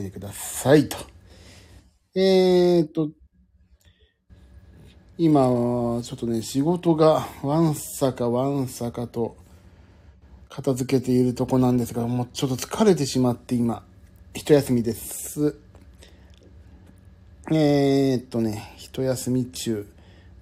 [0.00, 0.96] ないでくださいと。
[2.14, 3.10] えーっと、
[5.18, 9.36] 今は、ちょっとね、仕事がわんさかわんさかと
[10.48, 13.84] 片付けているとこなんですが、もうちょっと疲れてしまって今、
[14.34, 15.56] 一休みです。
[17.52, 19.86] えーっとね、一休み中、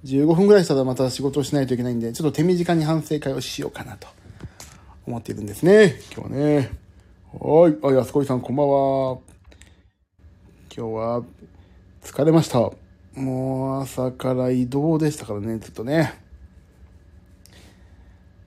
[0.04, 4.06] 15分ぐらいしたらまた仕事をしないといけないんで、ちょっと手短に反省会をしようかなと
[5.06, 6.00] 思っているんですね。
[6.14, 6.70] 今日はね。
[7.32, 7.77] はい。
[7.82, 9.38] あ、安子さんこんばんは。
[10.79, 11.24] 今日は
[12.02, 12.70] 疲れました。
[13.20, 16.14] もう朝から移動でしたからね、ずっとね。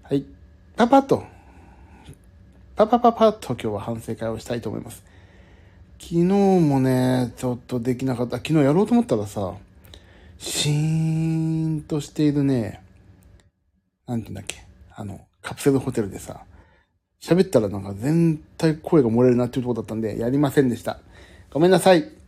[0.04, 0.24] はい。
[0.78, 1.26] パパッと、
[2.78, 5.04] パパパパッと今日は反省会をしたいと思います。
[6.00, 8.38] 昨日もね、ちょっとできなかった。
[8.38, 9.56] 昨日やろうと思ったらさ、
[10.38, 12.82] シーンとしているね、
[14.08, 14.64] なんて言うんだっけ、
[14.96, 16.46] あの、カプセルホテルでさ、
[17.22, 21.02] 喋ったらなんか全体声が漏れるなっていうところだったんで、やりませんでした。
[21.52, 22.21] ごめんなさい。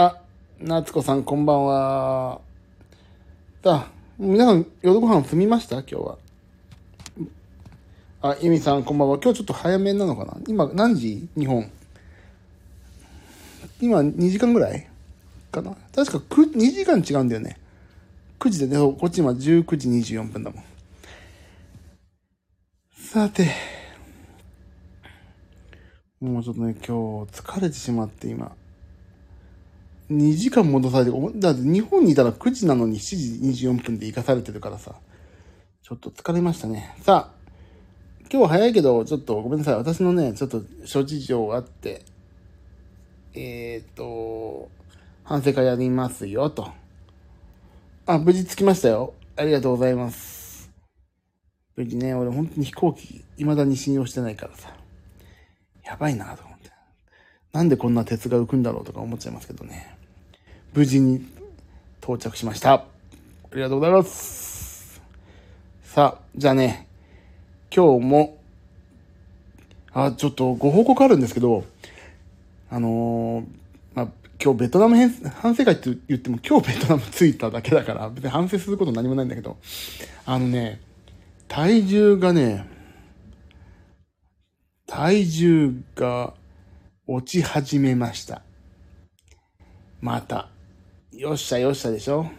[0.00, 0.16] あ、
[0.60, 2.40] 夏子さんこんばんは。
[3.64, 5.78] さあ、皆さん夜ご飯済みました？
[5.78, 6.18] 今日は。
[8.22, 9.18] あ、ゆみさんこんばんは。
[9.18, 10.36] 今日ちょっと早めなのかな？
[10.46, 11.28] 今何時？
[11.36, 11.68] 日本。
[13.80, 14.86] 今2時間ぐらい？
[15.50, 15.76] かな？
[15.92, 17.56] 確か9 2時間違うんだよね。
[18.38, 20.64] 9時でね、こっち今19時24分だもん。
[22.94, 23.48] さて。
[26.20, 28.52] もうちょっとね、今日疲れてしまって今。
[30.10, 34.94] 2時間戻されて、だって日本にいたら9時なのに7時24分で行かされてるからさ。
[35.88, 36.94] ちょっと疲れましたね。
[37.00, 37.38] さあ、
[38.30, 39.74] 今日早いけど、ちょっとごめんなさい。
[39.76, 42.04] 私のね、ちょっと諸事情があって、
[43.32, 44.68] えーと、
[45.24, 46.70] 反省会やりますよ、と。
[48.04, 49.14] あ、無事着きましたよ。
[49.36, 50.70] ありがとうございます。
[51.74, 54.74] 無事ね、俺本当に飛行機、未だに信用してないからさ。
[55.84, 56.70] やばいなと思って。
[57.54, 59.97] なんでこんな鉄が浮くんだろうとか思っちゃいますけどね。
[60.78, 61.26] 無事に
[62.00, 62.72] 到着しました。
[62.72, 62.84] あ
[63.52, 65.02] りがとうございます。
[65.82, 66.86] さあ、じゃあね、
[67.74, 68.38] 今日も、
[69.92, 71.64] あ、ちょっとご報告あるんですけど、
[72.70, 73.44] あのー
[73.94, 74.08] まあ、
[74.40, 79.56] 今日ベトナム編反省会って言っても今日ベトナム着いただけだから別に反省すること何もないんだけど、
[80.26, 80.80] あのね、
[81.48, 82.68] 体重がね、
[84.86, 86.34] 体重が
[87.08, 88.42] 落ち始めました。
[90.00, 90.50] また。
[91.18, 92.30] よっしゃよっしゃでしょ？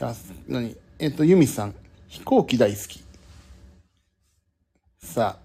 [0.00, 0.14] あ、
[0.48, 0.74] 何？
[0.98, 1.74] えっと、ユミさん、
[2.08, 3.04] 飛行機大好き。
[5.02, 5.42] さあ、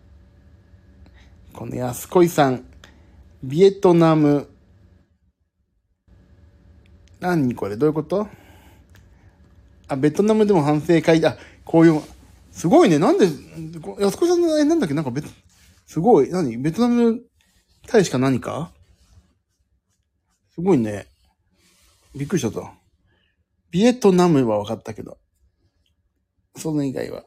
[1.51, 2.63] この安恋さん、
[3.43, 4.47] ビエトナム、
[7.19, 7.75] 何これ？
[7.75, 8.29] どういうこと？
[9.89, 11.19] あ、ベトナムでも反省会？
[11.19, 11.37] だ。
[11.65, 12.01] こういう、
[12.53, 12.97] すごいね。
[12.97, 13.25] なんで、
[13.99, 14.93] 安子さんの、え、なんだっけ？
[14.93, 15.21] なんかベ、
[15.85, 16.29] すごい。
[16.29, 16.55] 何？
[16.55, 17.23] ベトナム
[17.87, 18.71] 大使か何か？
[20.57, 21.05] すごいね。
[22.15, 22.73] びっくりしちゃった。
[23.69, 25.19] ビエトナムは分かったけど。
[26.55, 27.25] その以外は、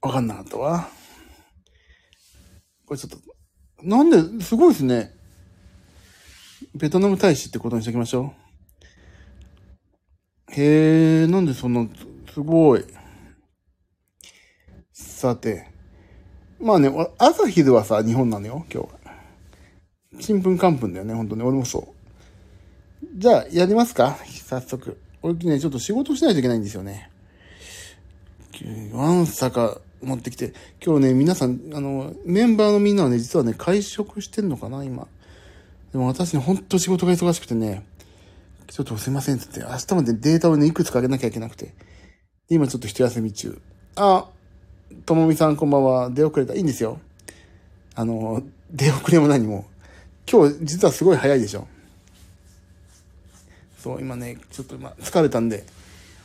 [0.00, 0.88] 分かんなかったわ。
[2.86, 3.18] これちょっと、
[3.84, 5.14] なんで、すごいですね。
[6.74, 8.34] ベトナム大使ってことにしておきましょ
[10.50, 10.60] う。
[10.60, 11.86] へえ、なんでそんな、
[12.34, 12.84] すごい。
[14.92, 15.68] さて。
[16.58, 19.01] まあね、朝昼はさ、日本なのよ、今日は。
[20.20, 21.42] ちんぷんかんぷんだよね、本当に。
[21.42, 23.06] 俺もそう。
[23.16, 24.16] じゃあ、やりますか？
[24.46, 24.98] 早速。
[25.22, 27.10] 俺ね、ちょっと仕事しないといけないんですよね。
[28.92, 30.52] わんさか持ってきて。
[30.84, 35.08] 今日ね、皆さん、あの、メンバーのみんなはね、実はね、会食してんのかな、今。
[35.92, 37.84] でも私ね、ほんと仕事が忙しくてね、
[38.68, 41.74] ちょっとすいませんって言って、明日までデータをね、いくつか上げなきゃいけなくて。
[42.48, 43.60] 今ちょっと一休み中。
[43.96, 44.26] あ、
[45.06, 46.10] ともみさんこんばんは。
[46.10, 46.54] 出遅れた。
[46.54, 47.00] いいんですよ。
[47.94, 49.64] あの、出遅れも何も。
[50.30, 51.66] 今日実はすごい早いでしょ。
[53.78, 55.64] そう、今ね、ちょっと今疲れたんで、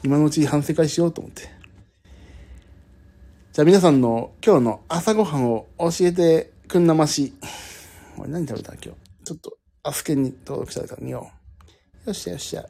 [0.03, 1.43] 今のうち反省会しようと思って。
[3.51, 7.33] じゃあ皆さんの今日の朝ごはんを教えてくんなまし。
[8.17, 8.89] 俺何食べた今日？
[9.25, 11.31] ちょっと、アスケンに登録したら見よ
[12.05, 12.09] う。
[12.09, 12.65] よっしゃよっしゃ。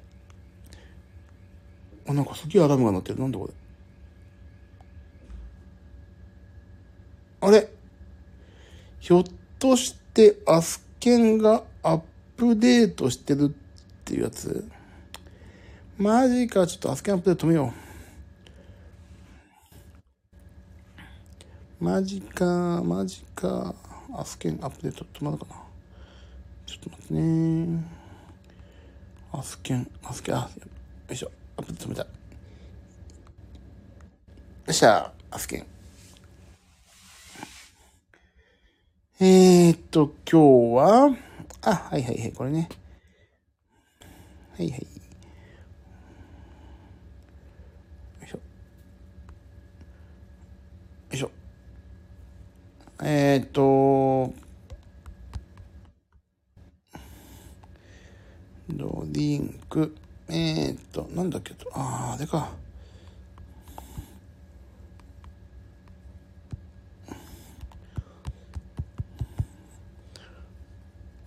[2.07, 3.19] あ、なんかすげえアラームが鳴ってる。
[3.19, 3.53] なんだこれ？
[7.41, 7.69] あれ？
[9.01, 9.23] ひょっ
[9.59, 12.01] としてアスケンがアッ
[12.35, 14.67] プデートしてるっていうやつ
[15.97, 16.67] マジか。
[16.67, 17.73] ちょっとアスケンアップデート止めよ
[21.79, 21.83] う。
[21.83, 23.73] マジか、マジか。
[24.17, 25.55] アスケンアップデート止まるかな
[26.65, 27.85] ちょっと待ってね。
[29.31, 30.49] アスケン、アスケン、あ、よ
[31.09, 31.31] いしょ。
[31.55, 32.01] アップデート止めた。
[32.01, 32.07] よ
[34.69, 35.76] っしゃ、アスケン。
[39.19, 41.17] えー、っと、今日は、
[41.63, 42.69] あ、はいはいはい、これね。
[44.55, 44.79] はいはい。
[44.79, 44.85] よ
[48.23, 48.37] いしょ。
[48.37, 48.41] よ
[51.13, 51.31] いしょ。
[53.03, 54.35] えー、っと、
[58.69, 59.95] ドリンク、
[60.29, 62.51] えー、っと、なんだっけと、あ、あれか。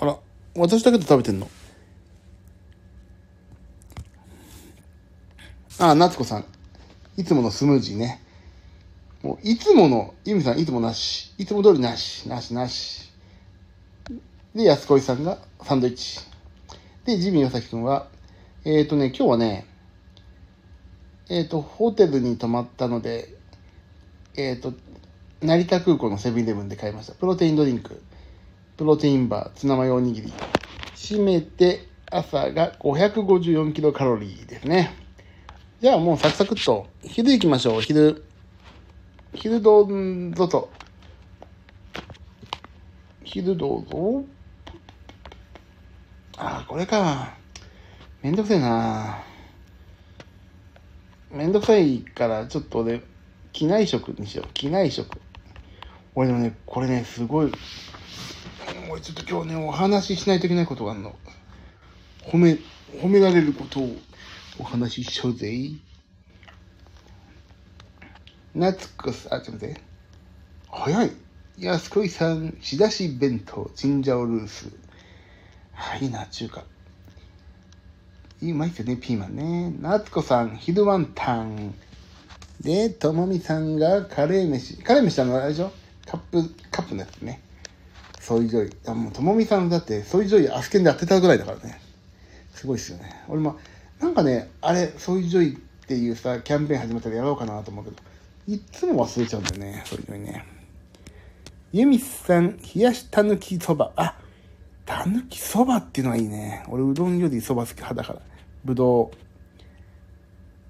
[0.01, 0.19] あら、
[0.61, 1.49] 私だけで食べてんの？
[5.79, 6.45] ああ、夏子さん。
[7.17, 8.23] いつものスムージーね。
[9.23, 11.33] もう、いつもの、ゆみさん、いつもなし。
[11.39, 12.29] いつも通りなし。
[12.29, 13.11] なしなし。
[14.55, 16.21] で、安子さんがサンドイッチ。
[17.07, 18.09] で、ジミーさきくんは、
[18.65, 19.67] えっ、ー、とね、今日はね、
[21.31, 23.35] えっ、ー、と、ホテルに泊まったので、
[24.37, 24.75] えっ、ー、と、
[25.41, 27.15] 成田空港のセブンイレブンで買いました。
[27.15, 28.03] プロテインドリンク。
[28.81, 30.33] プロテインバー、ツナマヨおにぎり。
[30.97, 34.97] 締めて、朝が554キロカロリーですね。
[35.83, 38.25] じゃあもうサクサクっと、昼行きましょう、昼。
[39.35, 40.71] 昼どうぞと。
[43.23, 44.25] 昼どうぞ。
[46.39, 47.35] ああ、これか。
[48.23, 49.23] めんどくさいな。
[51.31, 53.03] めんどくさいから、ちょっと俺、
[53.53, 54.53] 機内食にしよう。
[54.55, 55.21] 機内食。
[56.15, 57.53] 俺でもね、これね、すごい、
[58.91, 61.15] 俺ちょっと今日ね、お話ししないといけないことがあるの。
[62.25, 62.59] 褒め、
[63.01, 63.97] 褒められることを
[64.59, 65.71] お話ししちゃうぜ。
[68.53, 69.81] 夏子さん、あ、ちょっと待って。
[70.69, 71.13] 早い。
[71.59, 74.73] 安子さん、仕出し弁当、チンジャオルース。
[75.73, 76.65] はい、いな、中華。
[78.43, 79.73] うまいっすよね、ピーマンね。
[79.81, 81.77] 夏子さん、昼ワンタン。
[82.61, 84.79] で、ともみさんがカレー飯。
[84.79, 85.71] カレー飯あの、あれでしょ？
[86.07, 86.43] カップ、
[86.73, 87.41] カップのやつね。
[88.31, 88.71] ソイジョイ。
[88.87, 91.81] あ、もう、ともみさんだって、ソイジョイ、あすけんで当てたぐらいだからね。
[92.55, 93.25] すごいっすよね。
[93.27, 93.59] 俺も、
[93.99, 97.97] なんかね、あれ、ソイジョイっていうさ、キャンペーン始まったらやろうかなと思うけど、
[98.47, 100.47] いつも忘れちゃうんだよね、ソイジョイね。
[101.73, 103.91] ユミさん、冷やしたぬきそば。
[103.97, 104.17] あ、
[104.87, 106.65] たぬきそばっていうのはいいね。
[106.69, 108.21] 俺、うどんよりそば好き派だから。
[108.65, 109.11] ぶど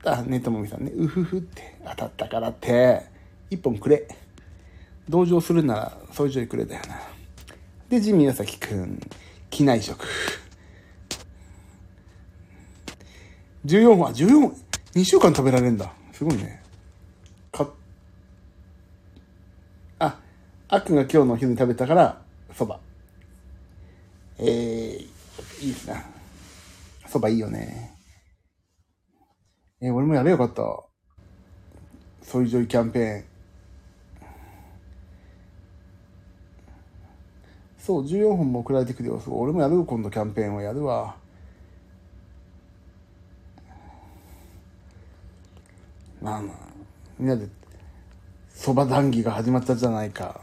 [0.02, 0.08] う。
[0.08, 0.92] あ、ねともみさんね。
[0.94, 3.02] うふふって当たったからって、
[3.50, 4.08] 一本くれ。
[5.10, 7.19] 同情するなら、ソイジョイくれだよな。
[7.90, 9.00] で、ジミヤサキくん、
[9.50, 10.06] 機内食。
[13.66, 14.56] 14本、あ、14本、
[14.94, 15.92] 2週間食べられるんだ。
[16.12, 16.62] すごいね。
[17.50, 17.68] か、
[19.98, 20.20] あ、
[20.68, 22.22] あっくんが今日のお昼に食べたから、
[22.54, 22.78] そば。
[24.38, 26.04] えー、いいっすな。
[27.08, 27.98] そばいいよね。
[29.80, 30.62] えー、俺もやれよかった。
[32.22, 33.29] ソイジョイキャンペーン。
[37.80, 39.20] そう、14本も送られてくるよ。
[39.24, 41.16] そう、俺もやる、今度キャンペーンをやるわ。
[46.20, 46.56] まあまあ、
[47.18, 47.48] みんなで、
[48.50, 50.40] そば談義が始まったじゃないか。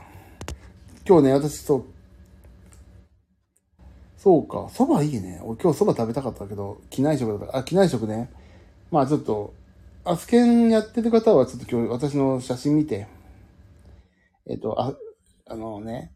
[1.07, 1.85] 今日ね、私そう、
[4.17, 5.39] そうか、そばいいね。
[5.43, 7.57] 俺今日そば食べたかったけど、機内食だった。
[7.57, 8.31] あ、機内食ね。
[8.89, 9.53] まあちょっと、
[10.03, 13.07] アスケンやってる方はちょっと今日私の写真見て、
[14.47, 14.93] えっ、と、あ、
[15.45, 16.11] あのね、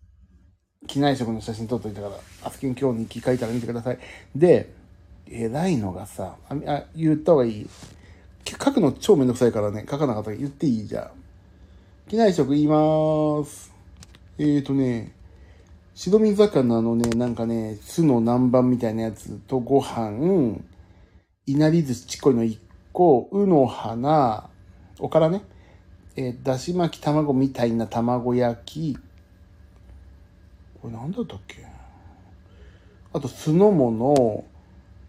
[0.87, 3.99] 機内食の写真撮っといたから、アスケン今日に記書いたら見てください。
[4.35, 4.73] で、
[5.27, 7.69] 偉いのがさ、あ、言った方がいい。
[8.45, 11.11] 書くの超めんどくさいからね、書かなかったら言っていいじゃん。
[12.09, 13.71] 機内食言いまーす。
[14.37, 15.13] えーとね、
[15.93, 20.59] 白身魚のね、なんかね、酢の南蛮みたいなやつとご飯、
[21.45, 22.57] いなり寿司ちっこいの1
[22.91, 24.49] 個、うの花、
[24.99, 25.43] おからね、
[26.15, 28.97] えー、だし巻き卵みたいな卵焼き、
[30.81, 31.65] これなんだったっけ？
[33.13, 34.45] あと、酢の物、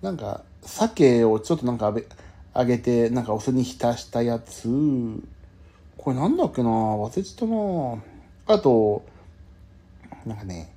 [0.02, 1.94] なんか、鮭をちょっとなんか
[2.54, 4.68] 揚げて、なんかお酢に浸したやつ、
[5.96, 6.68] これなんだっけな？
[6.68, 8.56] 忘れちゃったな。
[8.56, 9.04] あと、
[10.26, 10.74] なんかね、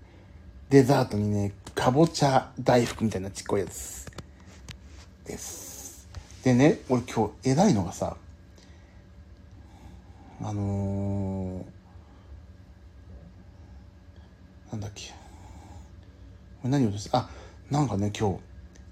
[0.70, 4.06] デザートにね、かぼちゃ大福みたいなちっこいやつ。
[5.26, 6.08] です。
[6.44, 8.18] でね、俺今日偉いのがさ、
[10.42, 11.64] あのー、
[14.76, 15.12] なんだっけ。
[15.12, 15.14] こ
[16.66, 17.30] れ何をして、あ、
[17.72, 18.40] なんかね、今日。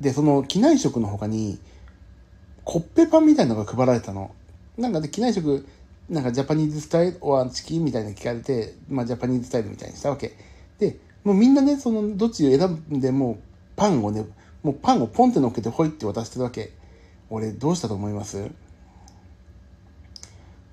[0.01, 1.59] で、その、機内食の他に、
[2.63, 4.31] コッペパンみたいなのが配られたの。
[4.77, 5.67] なんかで、機内食、
[6.09, 10.37] なんかジャパニーズスタイル、オアチキンみたいな聞かれて、まあジャパニーズスタイルみたいにしたわけ。
[10.79, 13.39] で、もうみんなね、その、どっちを選んでも
[13.75, 14.25] パンをね、
[14.61, 16.71] もうパンをポンって乗っけてほいって渡してるわけ。
[17.29, 18.49] 俺、どうしたと思います？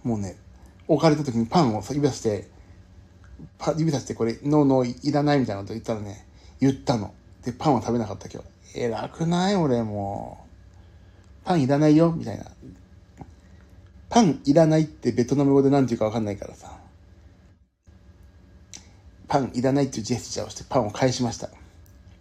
[0.04, 0.36] もうね、
[0.86, 2.48] 置かれた時にパンを先出して、
[3.78, 6.26] 指さしてこれ、ノーノーいらないみたいなこと言ったらね、
[6.60, 7.14] 言ったの。
[7.44, 8.78] で、パンは食べなかった今日。
[8.78, 10.50] 偉くない俺もう。
[11.44, 12.46] パンいらないよみたいな。
[14.08, 16.76] パンいらないってベトナム語で何て言うかわかんないからさ。
[19.28, 21.48] パンいらないっていうジェスチャーをしてパンを返しました。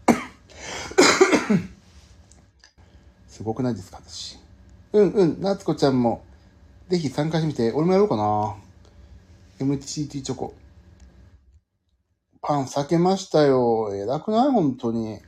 [3.28, 4.38] すごくないですか私。
[4.94, 6.24] うんうん、夏子ちゃんも、
[6.90, 7.72] ぜひ参加してみて。
[7.72, 8.56] 俺もやろうかな。
[9.60, 10.54] MTCT チョコ。
[12.50, 13.94] パン避けましたよ。
[13.94, 14.50] 偉くない？
[14.50, 15.20] 本当に。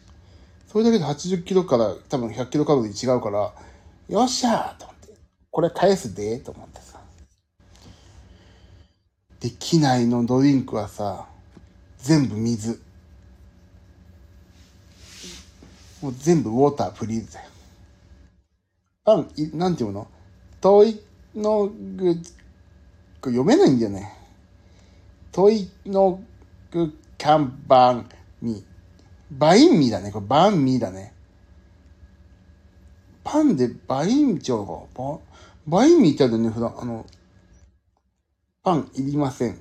[0.66, 3.54] それだけで80キロから多分100キロカロリー違うから、
[4.10, 5.14] よっしゃーと思って。
[5.52, 6.40] これ返すで？
[6.40, 7.00] と思ってさ。
[9.40, 11.28] で、機内のドリンクはさ、
[12.00, 12.82] 全部水。
[16.02, 17.50] もう全部ウォータープリーズだよ。
[19.06, 20.08] パン、なんていうの？
[20.60, 21.00] トイ
[21.36, 22.16] のグ、
[23.22, 24.12] これ読めないんだよね。
[25.32, 26.20] トイの
[26.72, 28.10] グカンバン
[28.42, 28.66] ミ。
[29.30, 30.12] バインミだね。
[30.12, 31.14] これバンミだね。
[33.24, 35.20] パンでバインチョが、バ
[35.68, 36.74] バインミってあるよね、普段。
[36.76, 37.06] あの、
[38.64, 39.60] パンいりません。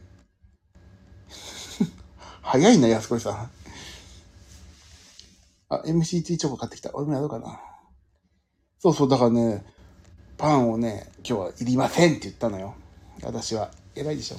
[2.41, 3.51] 早いな、安子さん。
[5.69, 6.91] あ、MCT チョコ買ってきた。
[6.95, 7.61] 俺もやろうかな。
[8.79, 9.67] そうそう、だからね、
[10.39, 12.75] パンをね、今日はいりませんって言ったのよ。
[13.23, 13.71] 私は。
[13.95, 14.39] 偉いでしょ。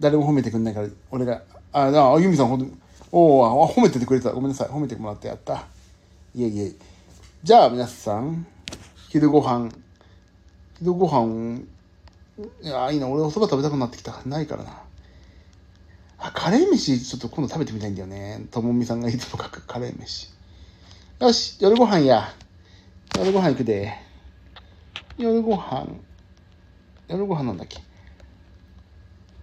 [0.00, 4.30] 誰も褒めてくんないから、俺が、あ、あ、ゆみさんほん、おお褒めててくれた。
[4.30, 4.68] ごめんなさい。
[4.68, 5.64] 褒めてもらってやった。
[6.34, 6.72] いえいえ。
[7.42, 8.46] じゃあ、皆さん、
[9.08, 9.70] 昼ご飯、
[10.78, 11.62] 昼ご飯、
[12.62, 13.08] いや、いいな。
[13.08, 14.20] 俺お蕎麦食べたくなってきた。
[14.26, 14.82] ないからな。
[16.18, 18.46] あ、カレー飯、ちょっと今度食べてみたいんだよね。
[18.50, 20.30] ともみさんがいつも書くカレー飯。
[21.20, 22.28] よし、夜ご飯や。
[23.18, 23.92] 夜ご飯行くで。
[25.18, 25.86] 夜ご飯。
[27.08, 27.80] 夜ご飯なんだっけ？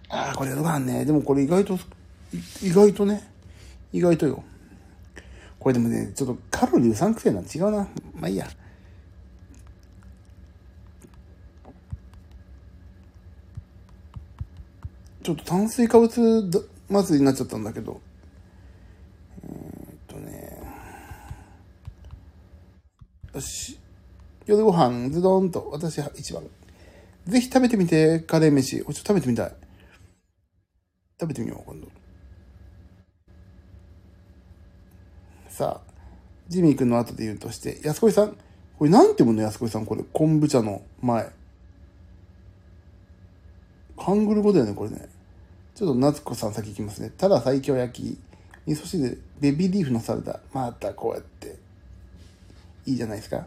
[0.08, 1.04] ああ、これ夜ご飯ね。
[1.04, 1.78] でもこれ意外と、
[2.62, 3.28] 意外とね。
[3.92, 4.44] 意外とよ。
[5.58, 7.40] これでもね、ちょっとカロリーうさんくせえな。
[7.40, 7.88] 違うな。
[8.14, 8.48] まあいいや。
[15.22, 18.00] ちょっと炭水化物祭りになっちゃったんだけど。
[19.44, 20.58] えー、っとね。
[23.34, 23.78] よし。
[24.46, 26.42] 夜ご飯、ズドンと、私一番。
[27.26, 28.78] ぜひ食べてみて、カレー飯。
[28.78, 29.52] ちょっと食べてみたい。
[31.20, 31.88] 食べてみよう、今度。
[35.60, 35.92] さあ、
[36.48, 38.34] ジミー君の後で言うとして、安子さん、
[38.78, 41.28] これなんてもの安子さん、これ、昆布茶の前。
[43.98, 45.06] ハングル語だよね、これね。
[45.74, 47.10] ちょっと夏子さん先行きますね。
[47.10, 48.18] ただ最強焼き、
[48.66, 50.40] 味噌汁、ベビーリーフのサラダ。
[50.54, 51.58] またこうやって。
[52.86, 53.46] いいじゃないですか。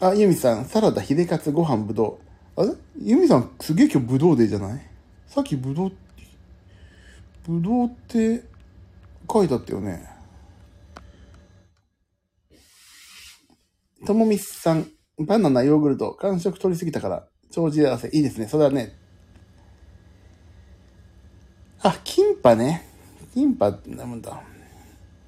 [0.00, 2.18] あ、ユミさん、サラダ、ヒレカツ、ご飯、ぶど
[2.56, 2.62] う。
[2.62, 2.72] あれ？
[2.98, 4.80] ユミさん、すげえ今日ぶどうでじゃない？
[5.26, 5.92] さっきぶどう、
[7.46, 8.50] ぶどうって
[9.32, 10.08] 書いてあったよね。
[14.04, 14.86] ともみさん、
[15.18, 18.08] バナナ、ヨーグルト、完食取りすぎたから、長寿合わせ。
[18.08, 18.48] いいですね。
[18.48, 18.96] それはね。
[21.82, 22.88] あ、キンパね。
[23.32, 24.42] キンパってなもんだ。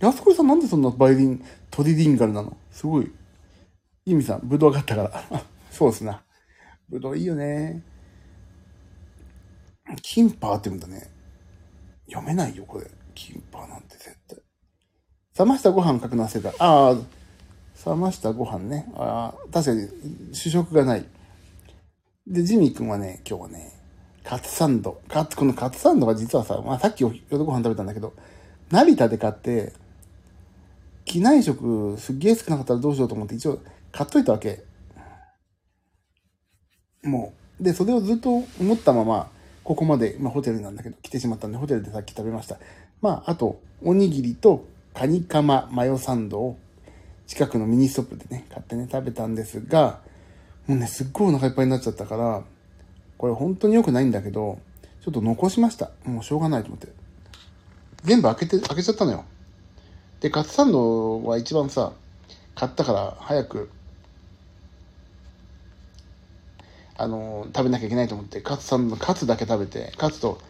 [0.00, 2.56] 安子さんなんでそんなバイリン、トリリンガルなの？
[2.70, 3.10] すごい。
[4.06, 5.42] ユミさん、ブドウがあったから。
[5.70, 6.22] そうですな。
[6.88, 7.82] ブドウいいよね。
[10.02, 11.10] キンパって言うんだね。
[12.06, 12.90] 読めないよ、これ。
[13.14, 14.38] キンパなんて絶対。
[15.38, 16.64] 冷ましたご飯書くの忘れた。
[16.64, 16.94] ああ、
[17.90, 18.86] 冷ましたご飯ね。
[18.94, 21.04] ああ、確かに主食がない。
[22.26, 23.72] で、ジミー君はね、今日はね、
[24.22, 25.02] カツサンド。
[25.08, 28.14] カツ、このカツサンドが実はさ、まあさっき夜ご飯食べたんだけど、
[28.70, 29.72] 成田で買って、
[31.04, 33.58] 機内食すっげえ少なかったらどうしようと思って一応
[33.92, 34.64] 買っといたわけ。
[37.02, 37.62] もう。
[37.62, 39.30] で、それをずっと思ったまま、
[39.62, 42.58] ここまで、まあホテルなんだけど、来てしまったんで、ホテルでさっき食べました。
[43.04, 46.56] まあ、あと、おにぎりとカニカママヨサンドを
[47.26, 50.00] 近くのミニストップでね、買ってね、食べたんですが、
[50.66, 52.42] もうね、すっごいお腹いっぱいになっちゃったから、
[53.18, 54.58] これ本当に良くないんだけど、
[55.04, 55.90] ちょっと残しました。
[56.06, 56.88] もうしょうがないと思って。
[58.04, 59.26] 全部開けて、開けちゃったのよ。
[60.20, 61.92] で、カツサンドは一番さ、
[62.54, 63.68] 買ったから早く
[66.96, 70.40] あの、食べなきゃいけないと思って、カツさんのカツだけ食べて、カツと、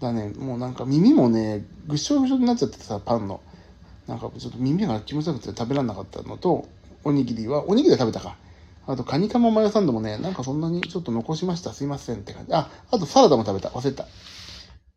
[0.00, 3.40] だね、もうなんか耳もね、ぐっしょぐしょになっちゃってさ、パンの。
[4.06, 6.68] なんかちょっと耳が気持ち悪くて食べられなかったのと、
[7.04, 8.36] おにぎりは、おにぎりは食べたか。
[8.86, 11.72] あと、カニカママヨサンドもね、なんかそんなにちょっと残しました。
[11.72, 12.52] すいませんって感じ。
[12.52, 13.70] あ、あとサラダも食べた。
[13.70, 14.06] 忘れた。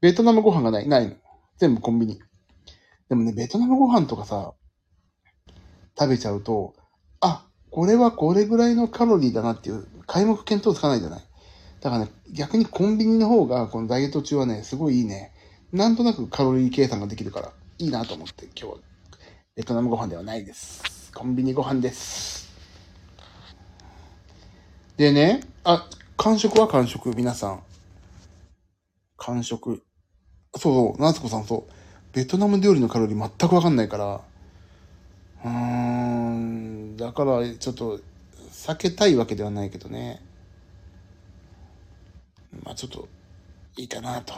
[0.02, 0.88] ベトナムご飯がない。
[0.88, 1.16] ないの。
[1.58, 2.20] 全部コンビニ。
[3.10, 4.54] でもね、ベトナムご飯とかさ、
[5.98, 6.76] 食べちゃうと、
[7.20, 11.29] あ、これはこれぐらいのカロリーだなっていう、皆目見当つかないじゃない。
[11.82, 15.32] だからね、逆にコンビニの方が、このダイエット中はね、すごいいいね。
[15.72, 18.74] なんとなくカロリー計算ができるから、いいなと思って、今日は、
[19.56, 21.12] ベトナムご飯ではないです。
[21.14, 22.50] コンビニご飯です。
[24.98, 27.64] でね、あ、完食は完食、皆さん。
[29.16, 29.82] 完食。
[30.58, 31.72] そうそう、夏子さんそう。
[32.14, 34.22] ベトナム料理のカロリー全くわかんないから、
[35.46, 38.00] うーん、だからちょっと
[38.52, 40.22] 避けたいわけではないけどね。
[42.64, 43.08] まあちょっと
[43.78, 44.34] いいかなと。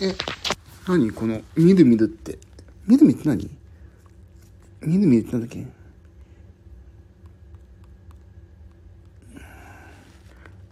[0.00, 0.14] え、
[0.86, 2.38] 何この、みるみるって。
[2.86, 3.50] みるみるって何？
[4.80, 5.66] みるみるってなんだっけ？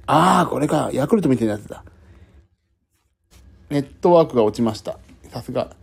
[0.07, 0.91] ああ、これか。
[0.93, 1.85] ヤクルトみたいなやつだ。
[3.69, 5.01] ネットワークが落ちました。
[5.29, 5.75] さすが。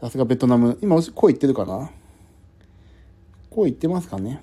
[0.00, 0.76] さすがベトナム。
[0.82, 1.88] 今、こう言ってるかな？
[3.48, 4.42] こう言ってますかね？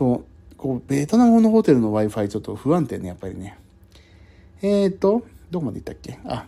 [0.00, 0.56] そう。
[0.56, 3.58] こう、ベトナムのホテルの Wi-Fi ちょっと不安定ね、やっぱりね。
[4.62, 6.18] えーと、どこまで行ったっけ？
[6.24, 6.46] あ、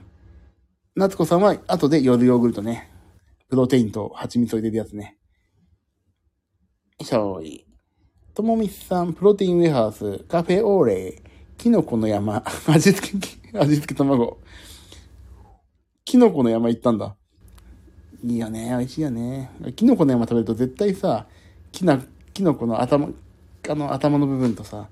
[0.97, 2.91] 夏子さんは後で夜ヨーグルトね。
[3.51, 5.19] プロテインと蜂蜜を入れるやつね。
[6.93, 7.67] よいしょーい。
[8.33, 11.23] ともみさん、プロテインウェハース、カフェオーレ、
[11.59, 14.39] キノコの山、 味付け、味付け卵。
[16.07, 17.17] キノコの山行ったんだ。
[18.25, 19.51] いいよね、美味しいよね。
[19.77, 21.27] キノコの山食べると絶対さ、
[21.71, 23.11] キナ、キノコの頭、
[23.69, 24.89] あの頭の部分とさ、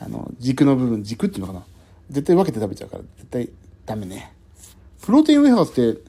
[0.00, 1.64] あの、軸の部分、軸っていうのかな
[2.10, 3.48] 絶対分けて食べちゃうから、絶対
[3.86, 4.32] ダメね。
[5.02, 6.00] プロテインウェハースって、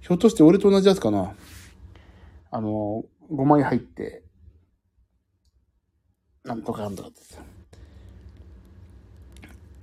[0.00, 1.34] ひょっとして俺と同じやつかな
[2.50, 4.22] あの、5枚入って、
[6.44, 7.42] なんとかなんとかですよ。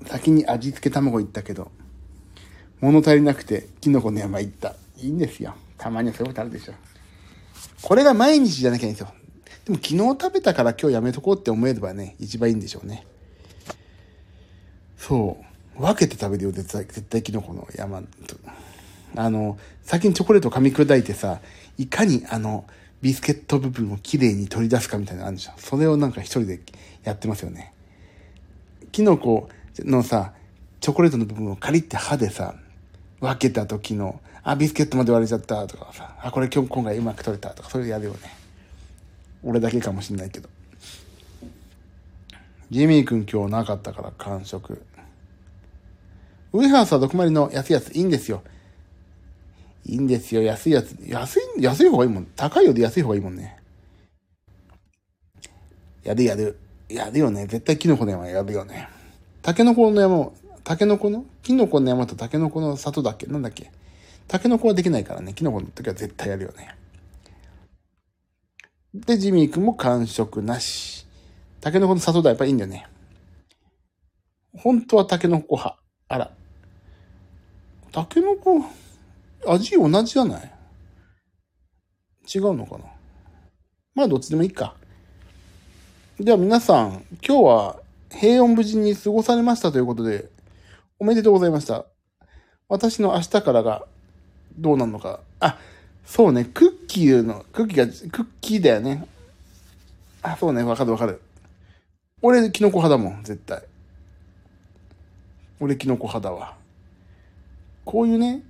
[0.08, 1.72] 先に味付け卵いったけど、
[2.80, 4.76] 物足りなくて、キノコの山行った。
[4.98, 5.56] いいんですよ。
[5.78, 6.74] たまにはそういうことあるでしょ。
[7.82, 9.14] これが毎日じゃなきゃいいんですよ。
[9.66, 13.06] でも昨日食べたから今日やめとこうって思えればね、一番いいんでしょうね。
[14.98, 15.38] そ
[15.78, 15.82] う。
[15.82, 18.08] 分けて食べるよ、絶対、絶対キノコの山と。
[19.16, 21.42] あの、先にチョコレートを噛み砕いてさ、
[21.78, 22.66] いかにあの、
[23.02, 25.58] ビスケット部分をきれいに取り出すかみたいなのあるじゃん。
[25.58, 26.60] それをなんか一人で
[27.04, 27.74] やってますよね。
[28.92, 30.34] キノコのさ、
[30.80, 32.56] チョコレートの部分をカリって歯でさ、
[33.20, 38.45] 分けた時の、あ、ビスケットまで割れちゃったとかさ、あ、これ今日今回うまく取れたとか、それやるよね。
[39.46, 40.50] 俺だけかもしんないけど。
[42.72, 44.82] ジミー君今日なかったから完食。
[46.52, 47.92] ウェハースは毒まりの安いやつ？
[47.94, 48.42] いいんですよ。
[49.86, 50.98] いいんですよ、安いやつ。
[51.06, 52.26] 安い、安い方がいいもん。
[52.36, 53.56] 高いより安い方がいいもんね。
[56.04, 56.58] やるやる。
[56.90, 57.46] やるよね。
[57.46, 58.90] 絶対キノコの山やるよね。
[59.44, 60.32] タケノコの山、
[60.64, 61.24] タケノコの？
[61.44, 63.28] キノコの山とタケノコの里だっけ？
[63.28, 63.70] なんだっけ？
[64.28, 65.34] タケノコはできないからね。
[65.34, 66.76] キノコの時は絶対やるよね。
[68.96, 71.06] で、ジミー君も完食なし。
[71.60, 72.88] タケノコの里だやっぱいいんだよね。
[74.58, 75.78] 本当はタケノコ派。
[76.08, 76.32] あら。
[77.92, 78.64] タケノコ、
[79.48, 80.52] 味同じじゃない？
[82.34, 82.86] 違うのかな？
[83.96, 84.76] まあどっちでもいいか。
[86.18, 87.80] では皆さん、今日は
[88.10, 90.30] 平穏無事に過ごされましたということで、
[91.00, 91.86] おめでとうございました。
[92.70, 93.86] 私の明日からが
[94.58, 95.20] どうなるのか。
[95.42, 95.58] あ、
[96.06, 99.08] そうね、クッキーの、クッキーが、クッキーだよね。
[100.22, 101.22] あ、そうね、わかるわかる。
[102.22, 103.64] 俺、キノコ派だもん、絶対。
[105.60, 106.56] 俺、キノコ派だわ。
[107.84, 108.44] こういうね、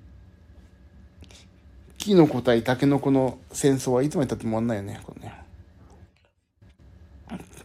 [1.98, 5.34] キノコ対タケノコの戦争はいつまでたっても終わんないよね、これね。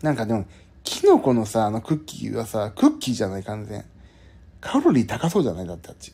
[0.03, 0.46] なんかでも、
[0.83, 3.85] キノコのさ、あのクッキーはさ、クッキーじゃない完全。
[4.61, 6.12] カロリー高そうじゃないだってあっち。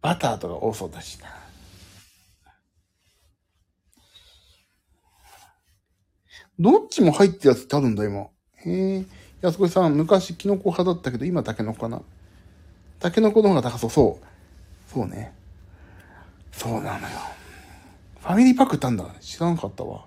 [0.00, 1.39] バターとか多そうだしな。
[6.60, 8.20] どっちも入ってるやつってあるんだ、今。
[8.20, 8.28] へ
[8.66, 9.04] え。
[9.40, 12.02] 安子さん、昔キノコ派だったけど、今タケノコかな。
[12.98, 13.90] タケノコの方が高そう。
[13.90, 14.92] そう。
[14.92, 15.32] そうね。
[16.52, 17.16] そうなのよ。
[18.20, 19.06] ファミリーパックったんだ。
[19.22, 20.04] 知らなかったわ。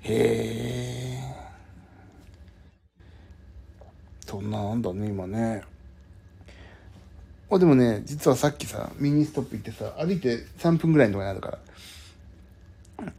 [0.00, 1.22] へえ。
[4.26, 5.64] そんななんだね、今ね。
[7.50, 11.58] あ、でもね、実はさっきさ、ミニストップ行ってさ、歩いて3分ぐらいのとこにあるから。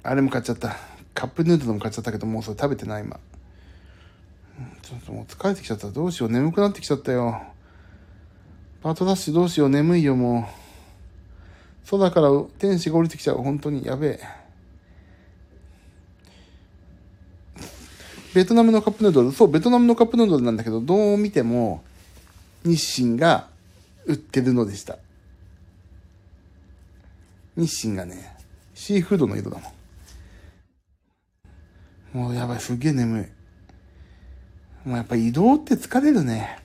[0.02, 0.93] あれも買っちゃった。
[1.14, 3.20] カップヌードルも買っちゃったけど、もうそれ食べてない今。
[4.82, 5.90] ちょっともう疲れてきちゃった。
[5.90, 6.32] どうしよう。
[6.32, 7.42] 眠くなってきちゃったよ。
[8.82, 9.70] パートダッシュどうしよう。
[9.70, 10.50] 眠いよ、も
[11.88, 11.90] う。
[11.90, 13.38] 空から天使が降りてきちゃう。
[13.38, 14.44] 本当にやべえ。
[18.34, 21.84] ベトナムのカップヌードル、そう、ベトナムのカップヌードルなんだけど、どう見ても、
[22.64, 23.48] 日清が
[24.06, 24.98] 売ってるのでした。
[27.56, 28.36] 日清がね、
[28.74, 29.72] シーフードの色だもん。
[32.14, 33.22] もうやばい、すっげえ眠
[34.86, 34.88] い。
[34.88, 36.60] もうやっぱ移動って疲れるね。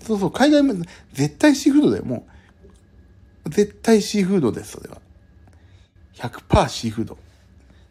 [0.00, 0.74] そうそう、海外も、
[1.12, 2.26] 絶対シーフードだよ、も
[3.46, 3.50] う。
[3.50, 5.00] 絶対シーフードです、それは。
[6.14, 7.18] 100%シーフード。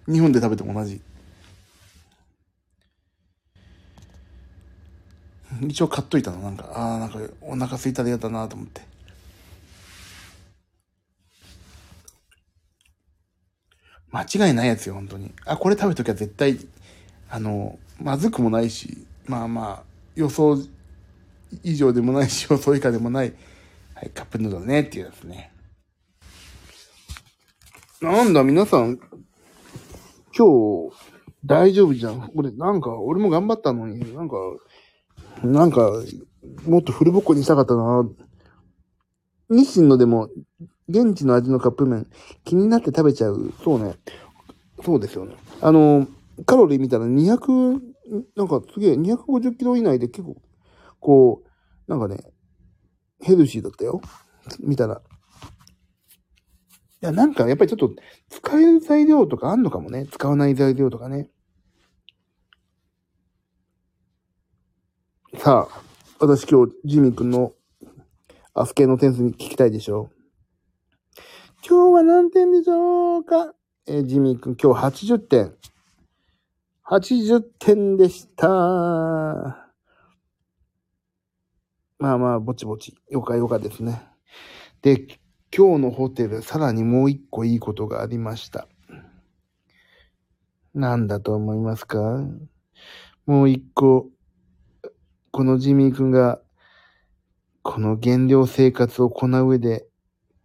[0.07, 1.01] 日本で食べても同じ。
[5.61, 8.92] 一応買っといたの、なんか、ああ、なんかお腹空いたら嫌だなと思って。
[14.13, 15.33] 間違いないやつよ、本当に。
[15.43, 16.59] あ、これ食べときは絶対、
[17.29, 19.83] あの、まずくもないし、まあまあ、
[20.15, 20.55] 予想
[21.63, 23.33] 以上でもないし、予想以下でもない、
[23.95, 25.51] はい、カップヌードルねっていうやつね。
[28.01, 28.99] なんだ、皆さん、
[30.37, 30.95] 今日、
[31.43, 32.31] 大丈夫じゃん。
[32.35, 34.35] 俺、なんか、俺も頑張ったのに、なんか、
[35.41, 35.91] なんか、
[36.67, 38.07] もっとフルボッコにしたかったな。
[39.49, 40.29] 日清のでも、
[40.89, 42.07] 現地の味のカップ麺、
[42.43, 43.53] 気になって食べちゃう。
[43.63, 43.95] そうね。
[44.83, 45.35] そうですよね。
[45.61, 46.07] あの、
[46.45, 47.79] カロリー見たら200、
[48.35, 50.35] なんかすげえ、250キロ以内で結構、
[50.99, 52.17] こう、なんかね、
[53.21, 54.01] ヘルシーだったよ。
[54.59, 55.01] 見たら。
[57.01, 57.93] いや、なんかやっぱりちょっと
[58.29, 60.07] 使える材料とかあんのかもね。
[60.11, 61.29] 使わない材料とかね。
[65.37, 65.81] さあ、
[66.19, 67.53] 私今日、ジミー君の
[68.53, 70.09] アスケの点数に聞きたいでしょ
[71.65, 73.53] 今日は何点でしょうか？
[73.87, 75.53] えー、ジミー君今日80点。
[76.85, 78.47] 80点でした。
[81.99, 82.97] まあまあ、ぼちぼち。
[83.09, 84.05] よかよかですね。
[84.81, 85.07] で、
[85.55, 88.67] 今日のホテル、さらにもう一個いいことがありました。
[90.73, 92.25] なんだと思いますか？
[93.25, 94.09] もう一個、
[95.31, 96.41] このジミー君が、
[97.61, 99.87] この減量生活を行う上で、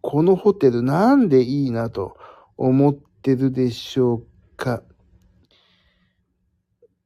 [0.01, 2.17] このホテルなんでいいなと
[2.57, 4.23] 思ってるでしょう
[4.55, 4.81] か？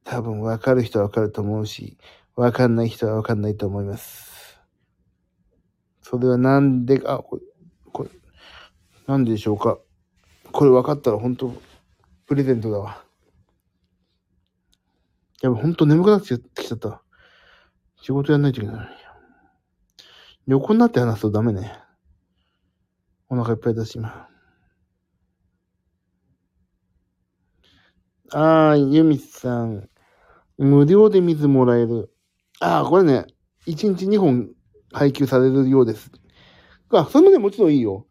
[0.04, 1.98] 多分わかる人はわかると思うし、
[2.36, 4.60] わかんない人はわかんないと思います。
[6.02, 7.42] それはなんで、あ、これ、
[7.92, 8.10] これ、
[9.06, 9.78] なんでしょうか？
[10.52, 11.52] これ分かったら本当
[12.26, 13.02] プレゼントだわ。
[15.42, 17.02] やば、本当眠くなってきちゃった。
[18.00, 18.88] 仕事やんないといけない。
[20.46, 21.72] 横になって話すとダメね。
[23.34, 24.28] お腹いっぱいだし、今。
[28.32, 29.88] ああ、ユミさん。
[30.56, 32.10] 無料で水もらえる。
[32.60, 33.26] ああ、これね、
[33.66, 34.50] 1日2本
[34.92, 36.10] 配給されるようです。
[36.90, 38.06] あ、それもね、もちろんいいよ。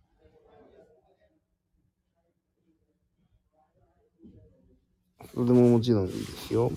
[5.33, 6.71] それももちろんいいですよ。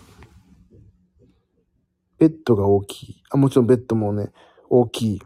[2.18, 3.22] ベッドが大きい。
[3.30, 4.30] あ、もちろんベッドもね、
[4.70, 5.22] 大きい。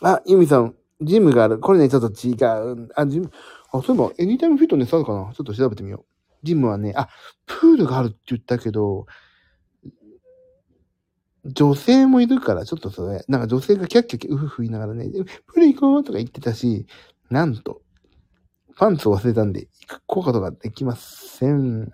[0.00, 1.58] あ、ユミさん、ジムがある。
[1.58, 2.32] これね、ちょっと違
[2.72, 2.88] う。
[2.94, 3.30] あ、ジム、
[3.72, 5.32] あ、そういえば、エニタイムフィットネスあるかな？
[5.34, 6.06] ちょっと調べてみよう。
[6.42, 7.08] ジムはね、あ、
[7.46, 9.06] プールがあるって言ったけど、
[11.44, 15.10] 女性もいるから、ちょっとそれ、なんか女性がキャッキャキャうふふ言いながらね、
[15.46, 16.86] プール行こうとか言ってたし、
[17.28, 17.82] なんと、
[18.76, 21.92] パンツを忘れたんで、行くことができません。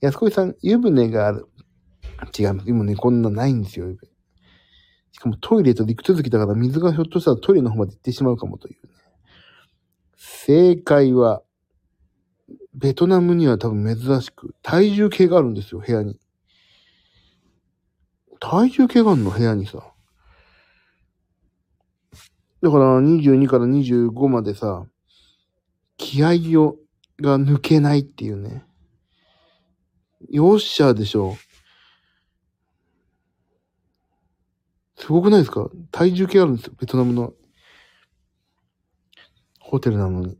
[0.00, 1.46] 安子さん、湯船がある。
[2.38, 2.64] 違う。
[2.64, 4.11] でもね、こんなないんですよ、湯船。
[5.22, 8.92] かもトイレと陸続きだから水がひょっとしたらトイレの方まで行ってしまうかもというね。
[10.16, 11.42] 正解は、
[12.74, 16.18] ベトナムには多分珍しく、体重計があるんですよ、部屋に。
[18.40, 19.92] 体重計があるの、部屋にさ。
[22.62, 24.86] だから22から25までさ、
[25.96, 26.76] 気合を、
[27.20, 28.64] が抜けないっていうね。
[30.30, 31.36] よっしゃーでしょ。
[35.02, 35.68] すごくないですか？
[35.90, 36.74] 体重計あるんですよ。
[36.78, 37.32] ベトナムの
[39.58, 40.38] ホテルなのに。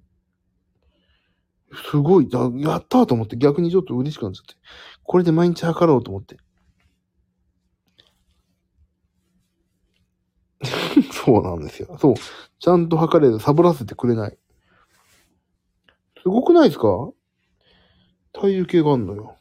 [1.91, 4.55] すごい、やったーと思って逆にちょっと嬉しくなっちゃって。
[5.03, 6.37] これで毎日測ろうと思って。
[11.11, 11.99] そうなんですよ。
[11.99, 12.15] そう。
[12.61, 13.41] ちゃんと測れる。
[13.41, 14.39] サボらせてくれない。
[16.23, 17.11] すごくないですか？
[18.33, 19.37] 体重計があるのよ。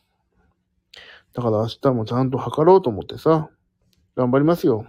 [1.34, 3.52] だから明日もちゃんと測ろうと思ってさ。
[4.16, 4.88] 頑張りますよ。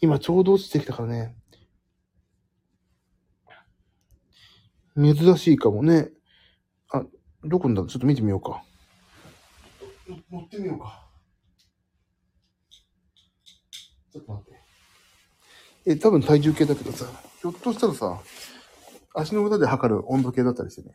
[0.00, 1.36] 今ちょうど落ちてきたからね。
[4.96, 6.10] 珍しいかもね。
[6.90, 7.04] あ、
[7.44, 8.62] どこんだちょっと見てみようか。
[10.30, 11.06] 乗ってみようか。
[14.12, 14.60] ちょっと待って。
[15.86, 17.06] え、多分体重計だけどさ、
[17.40, 18.20] ひょっとしたらさ、
[19.14, 20.94] 足の裏で測る温度計だったりしてね。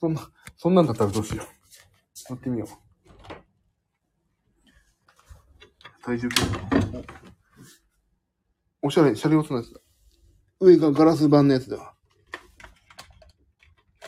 [0.00, 1.46] そんな、そんなんだったらどうしよう。
[2.30, 2.83] 乗ってみよう。
[6.04, 6.42] 体重計
[8.82, 9.80] おしゃれ、シャレオツなやつだ。
[10.60, 11.94] 上がガラス板のやつだわ。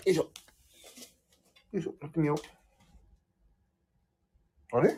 [0.04, 0.30] よいしょ。
[1.72, 2.36] やってみよう。
[4.76, 4.94] あれ？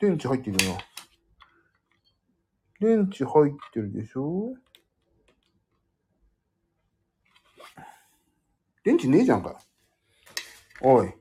[0.00, 0.80] 電池入ってるよな。
[2.80, 4.56] 電池入ってるでしょ？
[8.82, 9.60] 電池ねえじゃんか。
[10.80, 11.14] おい。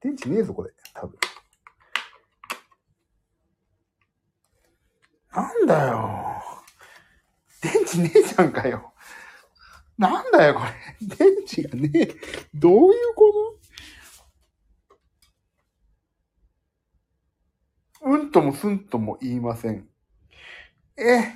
[0.00, 0.70] 電池ねえぞ、これ。
[0.94, 1.18] 多分。
[5.32, 6.42] なんだよ。
[7.60, 8.92] 電池ねえじゃんかよ。
[9.98, 11.06] なんだよ、これ。
[11.16, 12.14] 電池がねえ。
[12.54, 13.32] どういうこ
[18.00, 18.06] と？
[18.06, 19.86] うんともすんとも言いません。
[20.96, 21.34] え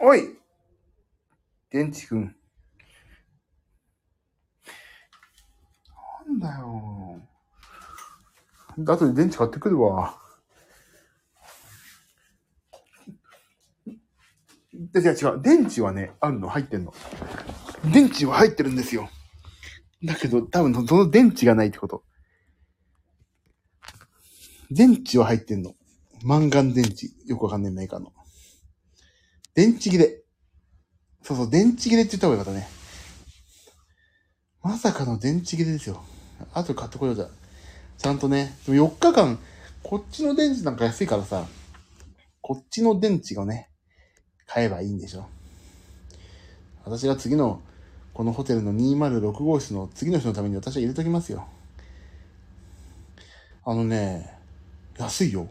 [0.00, 0.38] おい
[1.68, 2.34] 電池くん。
[6.36, 7.20] なんだよ。
[8.78, 10.18] 後で電池買ってくるわ。
[14.94, 15.42] 違う違う。
[15.42, 16.92] 電池はね、あるの、入ってんの。
[17.92, 19.08] 電池は入ってるんですよ。
[20.04, 22.04] だけど、多分、その電池がないってこと。
[24.70, 25.74] 電池は入ってんの。
[26.22, 27.08] マンガン電池。
[27.26, 28.12] よくわかんないメーカーの。
[29.54, 30.22] 電池切れ。
[31.22, 32.68] そうそう、電池切れって言った方がよかったね。
[34.62, 36.04] まさかの電池切れですよ。
[36.52, 37.28] あと買ってこようじゃ。
[37.98, 39.38] ちゃんとね、でも4日間、
[39.82, 41.46] こっちの電池なんか安いからさ、
[42.40, 43.70] こっちの電池をね、
[44.46, 45.26] 買えばいいんでしょ。
[46.84, 47.60] 私が次の、
[48.14, 51.46] このホテルの206号室の次の人のために私は入れときますよ。
[53.64, 54.38] あのね、
[54.98, 55.48] 安いよ。